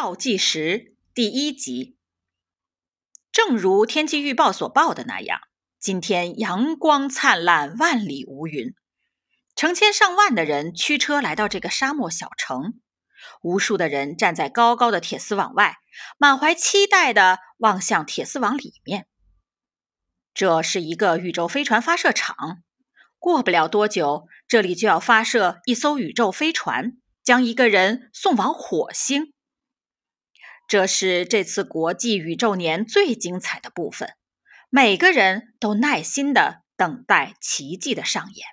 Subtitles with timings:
[0.00, 1.96] 倒计时第一集。
[3.32, 5.40] 正如天气预报所报的那样，
[5.80, 8.76] 今天阳光灿烂，万里无云。
[9.56, 12.80] 成千上万的人驱车来到这个沙漠小城，
[13.42, 15.78] 无数的人站在高高的铁丝网外，
[16.16, 19.08] 满怀期待地望向铁丝网里面。
[20.32, 22.62] 这是一个宇宙飞船发射场，
[23.18, 26.92] 过不了多久，这里就要发射一艘宇宙飞船，
[27.24, 29.34] 将一个人送往火星。
[30.68, 34.14] 这是这次国际宇宙年最精彩的部分，
[34.68, 38.46] 每个人都耐心的等待奇迹的上演。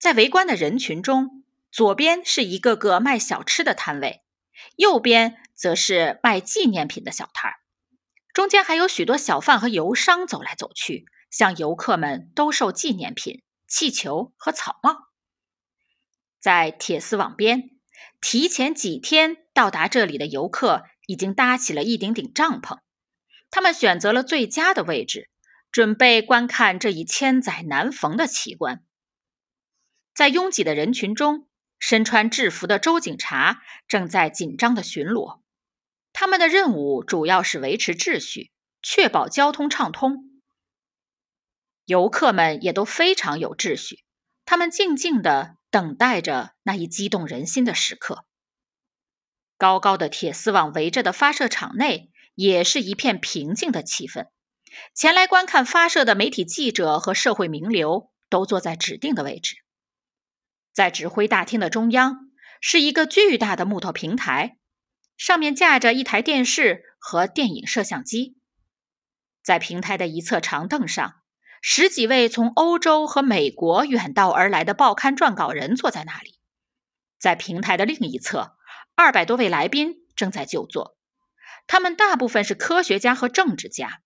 [0.00, 4.24] 在围观的人群中，左边是一个个卖小吃的摊位，
[4.74, 7.54] 右边则是卖纪念品的小摊儿，
[8.32, 14.96] 中间还有许多小贩和游商走来走去，向游客们兜售纪念品、气球和草帽。
[16.40, 17.70] 在铁丝网边。
[18.22, 22.78] 提前几天到达这里的游客已经搭起了一顶顶帐篷，
[23.50, 25.28] 他们选择了最佳的位置，
[25.70, 28.82] 准备观看这一千载难逢的奇观。
[30.14, 31.46] 在拥挤的人群中，
[31.78, 35.42] 身穿制服的州警察正在紧张的巡逻，
[36.14, 40.40] 他们的任务主要是维持秩序，确保交通畅通。
[41.84, 44.04] 游客们也都非常有秩序，
[44.46, 45.56] 他们静静的。
[45.70, 48.24] 等待着那一激动人心的时刻。
[49.60, 54.28] 高高的铁丝网围着的发射场内也是一片平静的气氛。
[54.94, 59.56] 前来观看发射的媒体记者和社会名流都坐在指定的位置。
[60.72, 62.30] 在指挥大厅的中央
[62.62, 64.56] 是一个巨大的木头平台，
[65.18, 68.38] 上面架着一台电视和电影摄像机。
[69.42, 71.16] 在平台的一侧长凳上。
[71.62, 76.38] 十几位从欧洲和美国远道而来的报刊撰稿人坐在那里，
[77.18, 78.56] 在平台的另一侧，
[79.02, 80.98] 二百多位来宾正在就坐，
[81.66, 84.02] 他们大部分是科学家和政治家。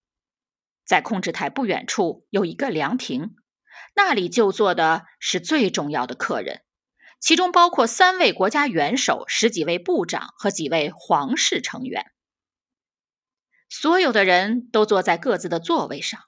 [0.86, 3.34] 在控制台不远处有一个凉亭，
[3.96, 6.62] 那里就坐的是最重要的客人，
[7.18, 12.12] 其中包括三位国家元首、十几位部长和几位皇室成员。
[13.68, 16.20] 所有的人都坐在各自的座位上。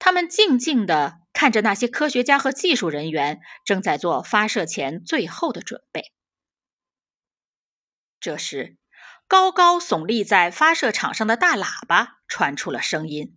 [0.00, 6.12] 他们静静地看着那些科学家和技术人员正在做发射前最后的准备。
[8.22, 8.76] 这时，
[9.26, 13.36] 高高耸立在发射场上的大喇叭传出了声音：“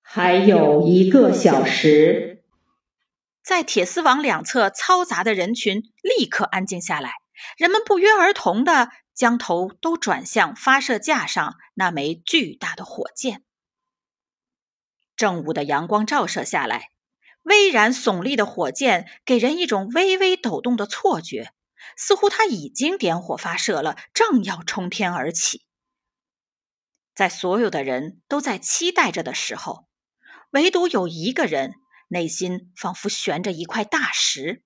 [0.00, 2.42] 还有一个小时。”
[3.44, 7.16] 在铁丝网两侧嘈杂的人群立刻安静下来，
[7.58, 13.42] 人们不约而同的将头都转向发射架上那枚巨大的火箭。
[15.16, 16.92] 正午的阳光照射下来，
[17.42, 21.52] 巍然耸立的火箭给人一种微微抖动的错觉，
[21.96, 25.64] 似乎他已经点火发射了，正要冲天而起。
[27.14, 29.88] 在所有的人都在期待着的时候，
[30.50, 31.74] 唯独有一个人
[32.08, 34.62] 内心仿佛悬着一块大石，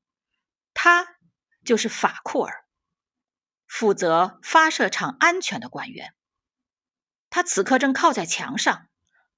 [0.75, 1.17] 他
[1.65, 2.65] 就是法库尔，
[3.67, 6.15] 负责发射场安全的官员。
[7.31, 8.89] 他此刻正靠在墙上。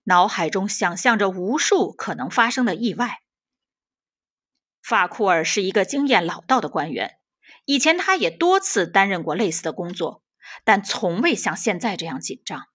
[0.06, 3.22] 脑海中想象着无数可能发生的意外。
[4.82, 7.16] 法库尔是一个经验老道的官员，
[7.64, 10.22] 以前他也多次担任过类似的工作，
[10.64, 12.66] 但从未像现在这样紧张。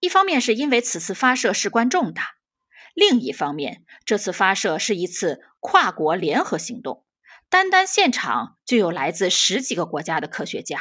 [0.00, 2.36] 一方面是因为此次发射事关重大，
[2.94, 7.04] 另一方面，这次发射是一次跨国联合行动，
[7.48, 10.78] 单单现场就有来自十几个国家的科学家，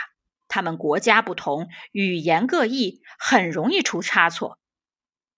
[0.48, 4.60] 他们国家不同，语言各异，很容易出差错。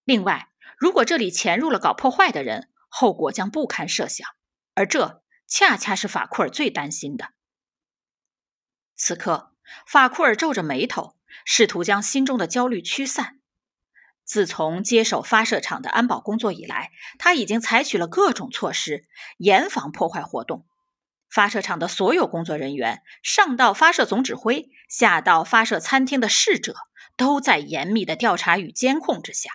[0.04, 4.28] 另外，如果这里潜入了搞破坏的人，后果将不堪设想，
[4.74, 7.28] 而这恰恰是法库尔最担心的。
[9.02, 9.54] 此刻，
[9.86, 11.16] 法库尔皱着眉头，
[11.46, 13.38] 试图将心中的焦虑驱散。
[14.24, 19.06] 自从接手发射场的安保工作以来，他已经采取了各种措施，
[19.38, 20.66] 严防破坏活动。
[21.30, 26.74] 发射场的所有工作人员，上到发射总指挥，下到发射餐厅的侍者，
[27.16, 29.50] 都在严密的调查与监控之下。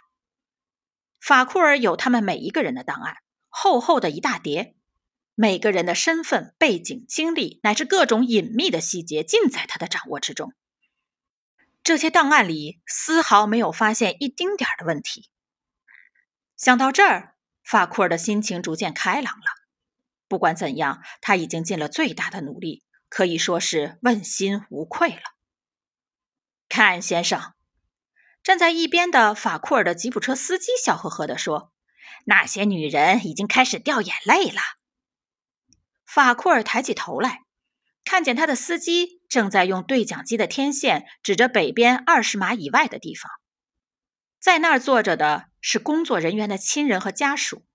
[1.22, 3.18] 法库尔有他们每一个人的档案，
[3.50, 4.76] 厚厚的一大叠，
[5.36, 10.54] 每个人的身份、背景、经历，乃至各种隐秘的细节，尽在他的掌握之中。
[11.84, 15.30] 这些档案里丝毫没有发现一丁点儿的问题。
[16.56, 19.46] 想到这儿，法库尔的心情逐渐开朗了。
[20.28, 25.22] 不管怎样，他已经尽了最大的努力，可以说是问心无愧了。
[26.70, 27.54] 看，先生。
[28.42, 31.74] 站在一边的法库尔的吉普车司机笑呵呵地说
[32.26, 34.62] ：“那些女人已经开始掉眼泪了。”
[36.16, 37.42] 法库尔抬起头来，
[38.06, 43.30] 看见他的司机正在用对讲机的天线指着北边二十码以外的地方，
[44.40, 47.66] 在那儿坐着的是工作人员的亲人和家属，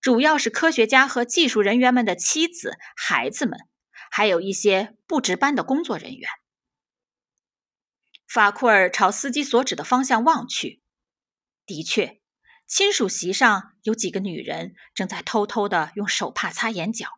[0.00, 3.58] 主要是科学家和技术人员们的妻子、孩子们，
[4.10, 6.30] 还有一些不值班的工作人员。
[8.26, 10.80] 法库尔朝司机所指的方向望去，
[11.66, 12.22] 的确，
[12.66, 17.08] 亲属席上有几个女人正在偷偷的用手帕擦眼角。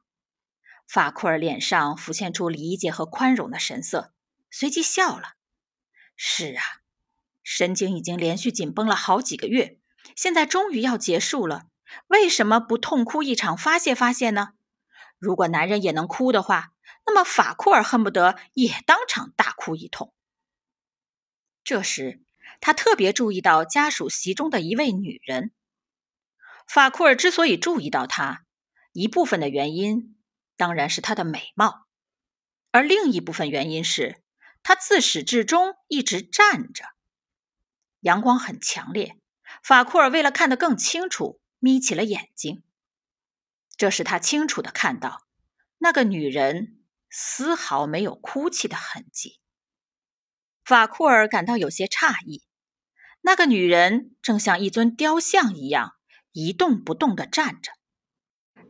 [0.87, 4.13] 法库尔脸上浮现出理解和宽容的神色，
[4.51, 5.35] 随即笑了。
[6.17, 6.63] 是啊，
[7.43, 9.79] 神经已经连续紧绷了好几个月，
[10.15, 11.67] 现在终于要结束了，
[12.07, 14.55] 为什么不痛哭一场发泄发泄呢？
[15.19, 16.73] 如果男人也能哭的话，
[17.05, 20.13] 那么法库尔恨不得也当场大哭一通。
[21.65, 22.23] 这时，
[22.61, 25.53] 他特别注意到家属席中的一位女人。
[26.67, 28.45] 法库尔之所以注意到她，
[28.93, 30.16] 一部分的原因。
[30.57, 31.87] 当然是她的美貌，
[32.71, 34.23] 而另一部分原因是
[34.63, 36.85] 她自始至终一直站着。
[38.01, 39.19] 阳光很强烈，
[39.63, 42.63] 法库尔为了看得更清楚，眯起了眼睛。
[43.77, 45.27] 这使他清楚的看到，
[45.79, 46.81] 那个女人
[47.11, 49.39] 丝毫没有哭泣的痕迹。
[50.65, 52.43] 法库尔感到有些诧异，
[53.21, 55.95] 那个女人正像一尊雕像一样
[56.33, 57.73] 一动不动的站着，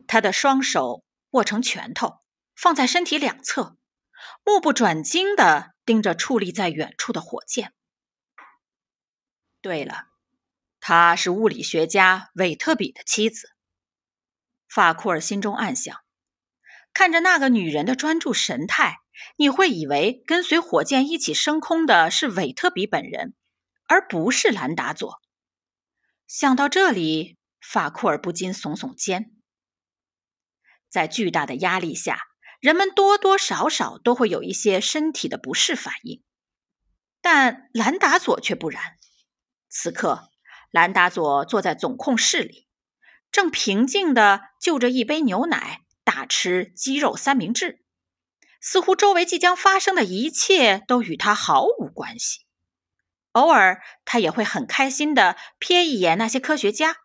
[0.07, 1.03] 她的双手。
[1.37, 2.19] 握成拳头，
[2.55, 3.77] 放在身体两侧，
[4.43, 7.73] 目不转睛地盯着矗立在远处的火箭。
[9.61, 10.05] 对了，
[10.79, 13.51] 她是物理学家韦特比的妻子。
[14.67, 15.95] 法库尔心中暗想：
[16.91, 18.97] 看着那个女人的专注神态，
[19.35, 23.35] 你会以为跟随火箭一起升空的是韦特比本人，
[23.87, 25.21] 而不是兰达佐。
[26.25, 29.36] 想到这里，法库尔不禁耸耸肩。
[30.89, 32.19] 在巨大的压力下，
[32.59, 36.23] 人们多多少少都会有一些身体的不适反应，
[37.21, 38.97] 但兰达佐却不然。
[39.69, 40.29] 此刻，
[40.71, 42.67] 兰达佐坐在总控室里，
[43.31, 47.83] 正平静地就着一杯牛奶大吃鸡肉三明治，
[48.61, 52.39] 似乎周围即将发生的一切都与他毫无关系。
[53.33, 56.95] 偶尔，他也会很开心地瞥一眼那些科学家。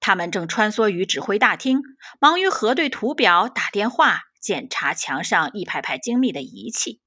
[0.00, 1.82] 他们正穿梭于指挥大厅，
[2.18, 7.00] 忙于核对图表、打电话、检查墙上一排排精密的仪器。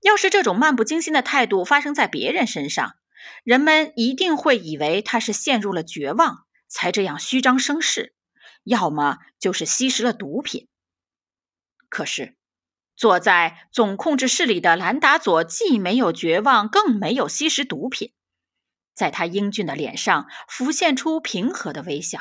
[0.00, 2.94] 要是这种漫不经心的态度发生在别人身上，
[3.44, 8.14] 人们一定会以为他是陷入了绝望才这样虚张声势，
[8.64, 10.68] 要么就是吸食了毒品。
[11.90, 12.36] 可是，
[12.96, 18.14] 坐在总控制室里的兰达佐既没有绝望，更没有吸食毒品。
[18.94, 22.20] 在他英俊的脸上浮现出平和的微笑，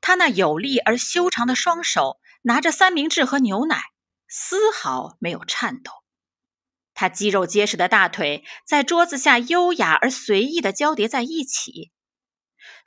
[0.00, 3.82] 他那有力而修长的双手拿着三明治和牛奶，
[4.28, 5.92] 丝毫没有颤抖。
[6.94, 11.92] 他肌肉结实的大腿在桌子下优雅而随意地交叠在一起，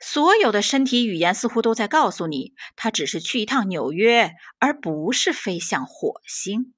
[0.00, 6.74] 所有的身体语言似乎都在告诉你，他只是去一趟纽约，而不是飞向火星。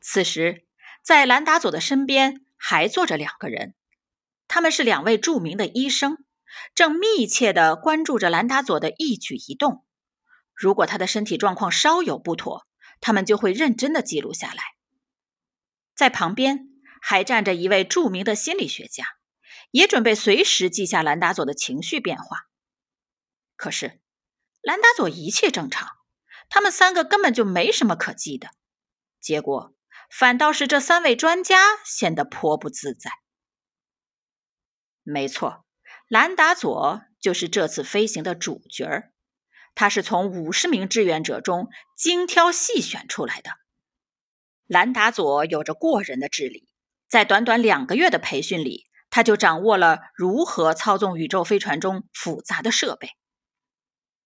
[0.00, 0.64] 此时，
[1.02, 3.74] 在兰达佐的身边还坐着两个人。
[4.54, 6.18] 他们是两位著名的医生，
[6.74, 9.82] 正密切地关注着兰达佐的一举一动。
[10.54, 12.66] 如果他的身体状况稍有不妥，
[13.00, 14.62] 他们就会认真地记录下来。
[15.96, 16.68] 在旁边
[17.00, 19.06] 还站着一位著名的心理学家，
[19.70, 22.40] 也准备随时记下兰达佐的情绪变化。
[23.56, 24.02] 可是，
[24.60, 25.88] 兰达佐一切正常，
[26.50, 28.50] 他们三个根本就没什么可记的。
[29.18, 29.74] 结果，
[30.10, 33.10] 反倒是这三位专家显得颇不自在。
[35.02, 35.64] 没错，
[36.08, 39.12] 兰达佐就是这次飞行的主角儿。
[39.74, 43.50] 他是从五十名志愿者中精挑细选出来的。
[44.66, 46.68] 兰达佐有着过人的智力，
[47.08, 53.08] 在短短两个月的培训里，他就掌握了如何操纵宇宙飞船中复杂的设备。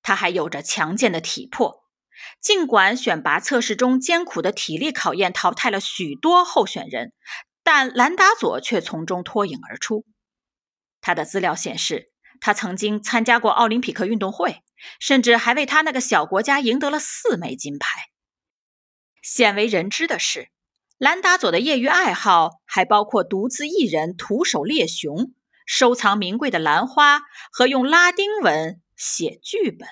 [0.03, 1.85] 他还有着强健的体魄，
[2.41, 7.13] 尽管选拔测试中艰苦的体力考验淘汰了许多候选人，
[7.63, 10.05] 但兰达佐却从中脱颖而出。
[11.07, 12.11] 他的资料显示，
[12.41, 14.65] 他曾经参加过奥林匹克运动会，
[14.99, 18.11] 甚至还为他那个小国家赢得了四枚金牌。
[19.23, 20.49] 鲜为人知的是，
[20.99, 25.33] 兰达佐的业余爱好还包括独自一人徒手猎熊、
[25.65, 27.23] 收藏名贵的兰花
[27.53, 29.89] 和用拉丁文写剧本。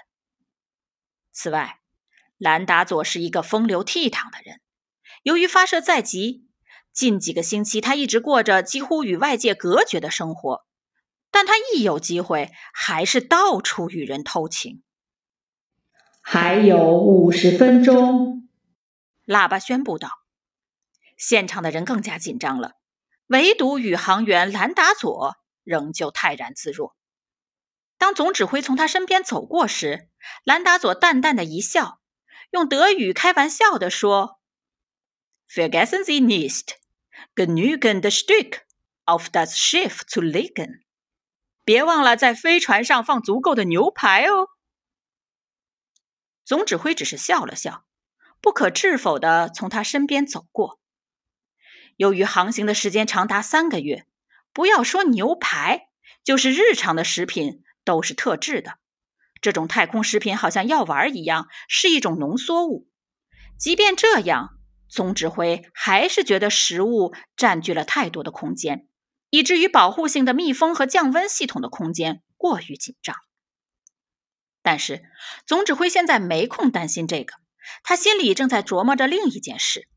[1.31, 1.79] 此外，
[2.39, 4.61] 兰达佐是一个风流倜傥的人。
[5.23, 6.49] 由于发射在即，
[6.93, 10.67] 近几个星期他一直过着几乎与外界隔绝的生活。
[11.35, 14.85] 但他一有机会，还是到处与人偷情。
[16.21, 18.49] 还有五十分钟。
[19.27, 20.11] 喇叭宣布道。
[21.17, 22.77] 现场的人更加紧张了，
[23.27, 26.95] 唯独宇航员兰达佐仍旧泰然自若。
[27.99, 30.09] 当总指挥从他身边走过时，
[30.45, 32.01] 兰达佐淡淡的一笑，
[32.53, 34.39] 用德语开玩笑地说
[35.51, 36.75] ：“Vergessen Sie nicht,
[37.35, 38.61] genügend Stück
[39.05, 40.83] auf das Schiff zu legen。”
[41.65, 44.49] 别忘了在飞船上放足够的牛排哦。
[46.45, 47.85] 总指挥只是笑了笑，
[48.41, 50.79] 不可置否地从他身边走过。
[51.97, 54.07] 由于航行的时间长达三个月，
[54.53, 55.89] 不要说牛排，
[56.23, 58.79] 就是日常的食品都是特制的。
[59.41, 62.89] 这种太空食品好像药丸一样，是一种浓缩物。
[63.59, 68.89] 即便这样，总指挥还是觉得食物占据了太多的空间，
[69.35, 73.17] 以至于保护性的密封和降温系统的空间过于紧张。
[74.63, 75.03] 但是，
[75.45, 77.35] 总指挥现在没空担心这个，
[77.83, 79.89] 他心里正在琢磨着另一件事。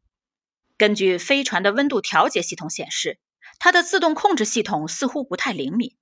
[0.75, 3.19] 根据飞船的温度调节系统显示，
[3.59, 5.95] 它的自动控制系统似乎不太灵敏。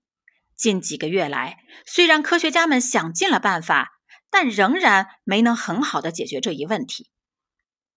[0.55, 3.99] 近几个月来，虽然科学家们想尽了办法，
[4.29, 7.09] 但仍然没能很好的解决这一问题。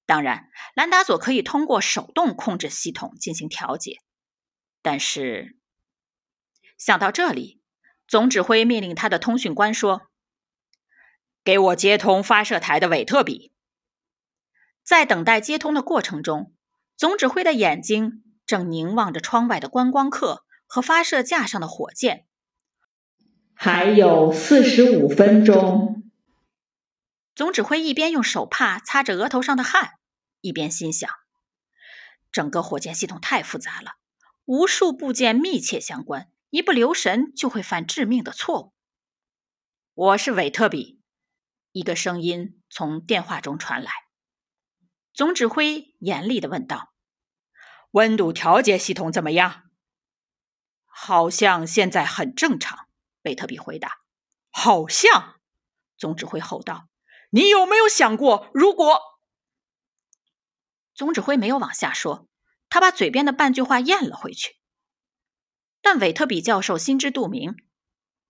[0.05, 3.99] 当然，兰达佐可以通过手动控制系统进行调节，
[4.83, 5.57] 但是
[6.77, 7.61] 想到这里，
[8.07, 10.11] 总指挥命令他的通讯官说
[11.45, 13.53] ：“给我接通发射台的韦特比。”
[14.85, 16.55] 在等待接通的过程中。
[16.97, 22.27] 总指挥的眼睛正凝望着窗外的观光客和发射架上的火箭。
[23.55, 26.11] 还有四十五分钟。
[27.37, 29.93] 总指挥一边用手帕擦着额头上的汗，
[30.41, 31.09] 一边心想：
[32.33, 33.93] 整个火箭系统太复杂了，
[34.49, 38.73] 无数部件密切相关，一不留神就会犯致命的错误。
[39.93, 41.03] 我是韦特比，
[41.73, 43.93] 一个声音从电话中传来。
[45.13, 46.95] 总指挥严厉地问道
[47.93, 49.65] ：“温度调节系统怎么样
[50.89, 52.89] ？”“好像现在很正常。”
[53.25, 53.99] 韦特比回答。
[54.49, 55.39] “好像！”
[55.99, 56.89] 总指挥吼道
[57.29, 58.99] ，“你有没有想过，如果……”
[60.97, 62.28] 总指挥没有往下说，
[62.69, 64.57] 他把嘴边的半句话咽了回去。
[65.81, 67.57] 但韦特比教授心知肚明，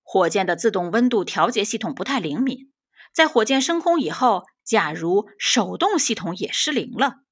[0.03, 2.73] 火箭的自动温度调节系统不太灵敏，
[3.13, 4.45] 在火箭升空以后。
[4.69, 7.23] 假如手动系统也失灵了，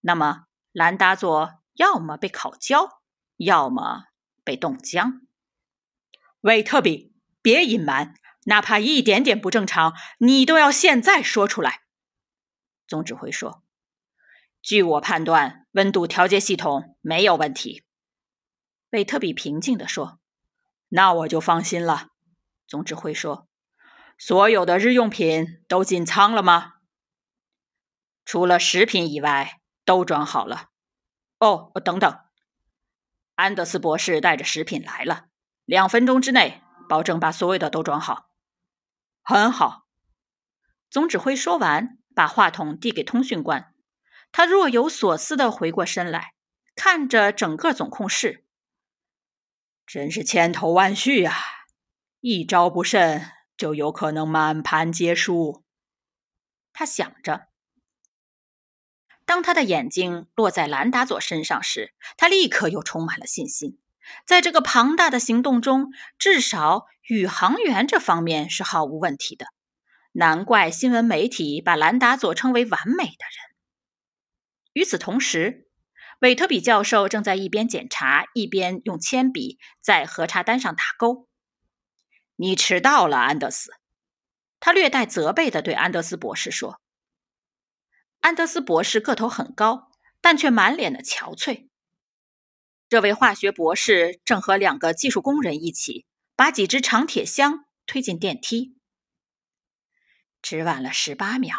[0.00, 3.00] 那么兰达佐要么被烤焦，
[3.36, 4.06] 要么
[4.42, 5.20] 被冻僵。
[6.40, 11.82] 韦特比，别隐瞒，哪怕一点点不正常，你都要现在说出来。
[12.88, 13.62] 总指挥说
[14.62, 17.84] ：“据我判断，温度调节系统没有问题。”
[18.90, 20.18] 韦特比平静地说
[20.88, 22.08] ：“那我就放心了。”
[22.66, 23.48] 总指挥说
[24.18, 26.74] ：“所有的日用品都进仓了吗？”
[28.24, 30.68] 除了食品以外，都装好了。
[31.38, 32.18] 哦，等等，
[33.34, 35.26] 安德斯博士带着食品来了。
[35.64, 38.28] 两分钟之内，保证把所有的都装好。
[39.22, 39.86] 很好。
[40.90, 43.69] 总指挥说完，把话筒递给通讯官。
[44.32, 46.34] 他若有所思地回过身来，
[46.74, 48.44] 看着整个总控室。
[49.86, 51.34] 真是千头万绪啊！
[52.20, 55.64] 一招不慎，就有可能满盘皆输。
[56.72, 57.48] 他想着。
[59.24, 63.78] 当他的眼睛落在兰达佐身上时，他立刻又充满了信心。
[64.26, 69.46] 在这个庞大的行动中，至少宇航员这方面是毫无问题的。
[70.12, 73.49] 难怪新闻媒体把兰达佐称为完美的人。
[74.72, 75.68] 与此同时，
[76.20, 81.28] 韦特比教授正在一边检查，一边用铅笔在核查单上打勾。
[82.36, 83.72] “你迟到了，安德斯。”
[84.60, 86.80] 他略带责备地对安德斯博士说。
[88.20, 91.68] 安德斯博士个头很高，但却满脸的憔悴。
[92.90, 96.04] 这位化学博士正和两个技术工人一起
[96.36, 98.76] 把几只长铁箱推进电梯。
[100.42, 101.56] 只晚了十八秒，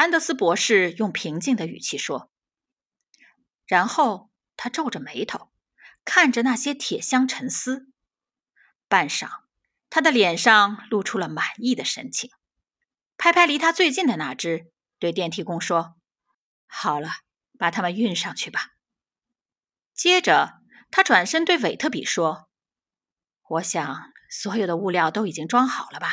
[0.00, 2.32] 安德斯博士用平静的语气说。
[3.66, 5.50] 然后他皱着眉头，
[6.06, 7.86] 看着那些铁箱沉思。
[8.88, 9.28] 半晌，
[9.90, 12.30] 他的脸上露出了满意的神情，
[13.18, 14.72] 拍拍离他最近的那只。
[14.98, 15.96] 对电梯工说
[16.66, 17.10] ：“好了，
[17.58, 18.70] 把他们运上去吧。”
[19.92, 22.48] 接着，他转身对韦特比说
[23.50, 26.08] ：“我想所有的物料都已经装好了吧？”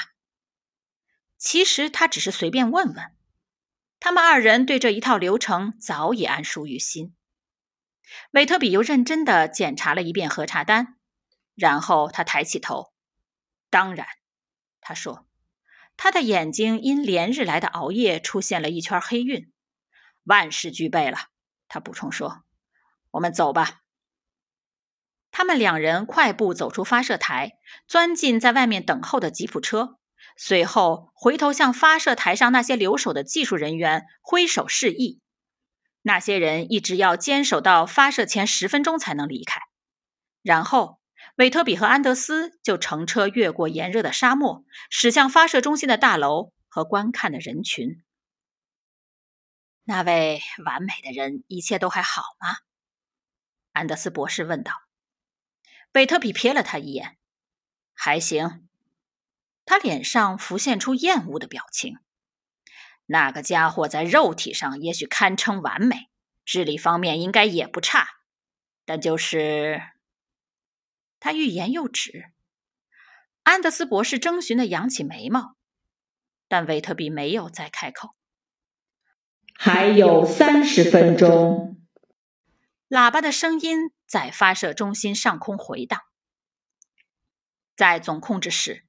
[1.40, 3.17] 其实他只是随便问问。
[4.00, 7.16] 他们二人对这一套流程早已谙熟于心。
[8.32, 10.98] 韦特比又认真的检查了一遍核查单，
[11.56, 12.94] 然后他抬起头
[13.70, 14.08] ：“当然。”
[14.82, 15.26] 他说。
[16.00, 19.52] 他的眼睛因连日来的熬夜出现了一圈黑晕，
[20.26, 21.18] 万事俱备了。
[21.68, 22.44] 他补充说
[23.10, 23.82] ：“我们走吧。”
[25.32, 29.97] 他们两人快步走出发射台，钻进在外面等候的吉普车，
[30.38, 35.20] 随后回头向发射台上那些留守的技术人员挥手示意。
[36.04, 39.60] 那些人一直要坚守到发射前十分钟才能离开。
[40.42, 41.02] 然后，
[41.36, 48.04] 韦特比和安德斯就乘车越过炎热的沙漠，驶向发射中心的大楼和观看的人群。
[49.84, 52.56] 那位完美的人，一切都还好吗？
[53.74, 54.74] 安德斯博士问道。
[55.94, 57.18] 韦特比瞥了他一眼，
[57.94, 58.67] 还行。
[59.68, 62.00] 他脸上浮现出厌恶的表情。
[63.06, 66.10] 那个家伙在肉体上也许堪称完美，
[66.46, 68.08] 智力方面应该也不差，
[68.86, 69.82] 但就是……
[71.20, 72.32] 他欲言又止。
[73.44, 75.58] 安德斯博士征询的扬起眉毛，
[76.48, 78.16] 但维特比没有再开口。
[79.54, 81.82] 还有三十分钟。
[82.88, 86.00] 喇叭的声音在发射中心上空回荡。
[87.76, 88.87] 在总控制室，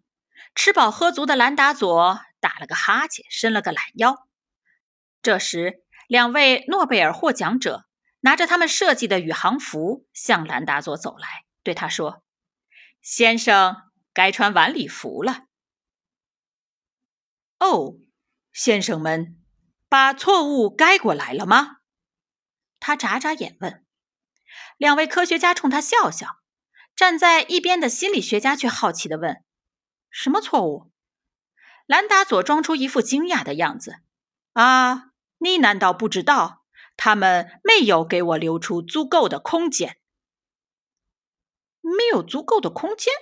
[0.59, 4.27] 吃饱喝足的兰达佐打了个哈欠，伸了个懒腰。
[5.23, 7.87] 这时，两位诺贝尔获奖者
[8.19, 12.25] 拿着他们设计的宇航服向兰达佐走来，对他说
[13.01, 13.77] ：“先生，
[14.13, 15.45] 该穿晚礼服了。”
[17.61, 17.95] 哦，
[18.53, 19.37] 先生们。
[19.89, 21.77] 把错误改过来了吗？
[22.81, 23.87] 他眨眨眼问。
[24.77, 26.27] 两位科学家冲他笑笑。
[26.97, 29.43] 站在一边的心理学家却好奇地问
[30.11, 30.91] ：“什么错误？”
[31.87, 33.97] 兰达佐装出一副惊讶的样子
[34.53, 36.65] ：“啊，你难道不知道？
[36.97, 39.99] 他们没有给我留出足够的空间。
[41.81, 43.13] 没有足够的空间？”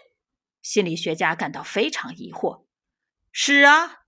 [0.63, 2.65] 心理学家感到非常疑惑。
[3.33, 4.01] “是啊。”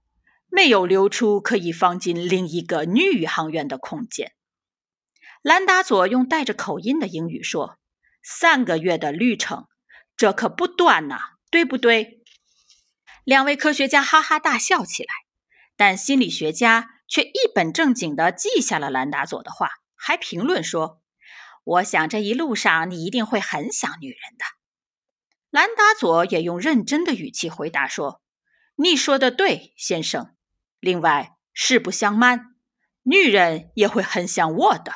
[0.50, 4.32] 没有留出可以放进另一个女宇航员的空间。
[5.42, 7.78] 兰达佐用带着口音的英语说
[8.25, 9.68] ：“三个月的旅程，
[10.16, 11.19] 这可不短呐，
[11.50, 12.18] 对不对？”
[13.28, 15.12] 两位科学家哈哈大笑起来，
[15.76, 21.02] 但心理学家却一本正经地记下了兰达佐的话，还评论说
[21.62, 24.47] ：“我想这一路上你一定会很想女人的。”
[25.50, 28.23] 兰达佐也用认真的语气回答说
[28.76, 30.34] ：“你说的对，先生。”
[30.80, 32.54] 另外，实不相瞒，
[33.02, 34.95] 女人也会很想我的。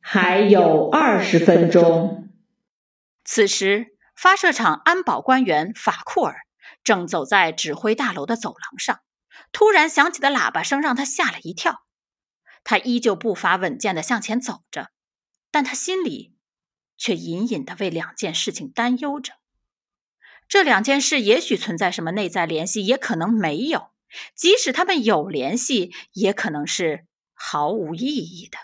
[0.00, 2.28] 还有二十分钟。
[3.24, 6.42] 此时，发射场安保官员法库尔
[6.84, 9.00] 正走在指挥大楼的走廊上，
[9.52, 11.82] 突然响起的喇叭声让他吓了一跳。
[12.64, 14.90] 他依旧步伐稳健地向前走着，
[15.50, 16.34] 但他心里
[16.96, 19.34] 却隐隐地为两件事情担忧着。
[20.48, 23.90] 这两件事也许存在什么内在联系，也可能没有。
[24.34, 28.58] 即使他们有联系，也可能是毫无意义的。